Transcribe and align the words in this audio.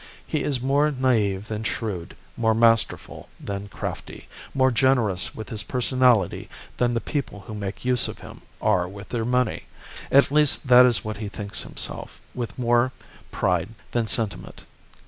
He 0.25 0.41
is 0.43 0.59
more 0.59 0.89
naive 0.89 1.47
than 1.47 1.63
shrewd, 1.63 2.15
more 2.35 2.55
masterful 2.55 3.29
than 3.39 3.67
crafty, 3.67 4.27
more 4.51 4.71
generous 4.71 5.35
with 5.35 5.49
his 5.49 5.61
personality 5.61 6.49
than 6.77 6.95
the 6.95 6.99
people 6.99 7.41
who 7.41 7.53
make 7.53 7.85
use 7.85 8.07
of 8.07 8.17
him 8.17 8.41
are 8.63 8.87
with 8.87 9.09
their 9.09 9.25
money. 9.25 9.65
At 10.11 10.31
least, 10.31 10.69
that 10.69 10.87
is 10.87 11.05
what 11.05 11.17
he 11.17 11.29
thinks 11.29 11.61
himself 11.61 12.19
with 12.33 12.57
more 12.57 12.91
pride 13.29 13.69
than 13.91 14.07
sentiment. 14.07 14.63